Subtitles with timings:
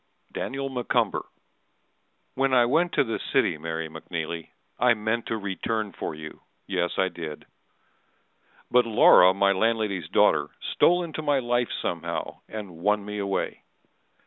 [0.33, 1.27] Daniel M'Cumber
[2.33, 4.47] When I went to the city, Mary McNeely,
[4.79, 7.45] I meant to return for you, yes I did.
[8.71, 13.61] But Laura, my landlady's daughter, Stole into my life somehow, and won me away.